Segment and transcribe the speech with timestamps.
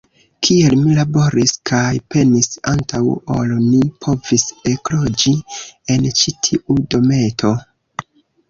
[0.45, 3.01] Kiel mi laboris kaj penis antaŭ
[3.35, 5.35] ol ni povis ekloĝi
[5.97, 7.55] en ĉi tiu dometo!